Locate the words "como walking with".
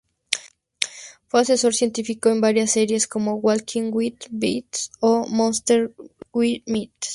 3.07-4.15